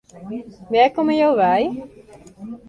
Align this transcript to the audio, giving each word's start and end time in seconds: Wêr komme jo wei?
Wêr 0.71 0.89
komme 0.95 1.13
jo 1.21 1.29
wei? 1.39 1.63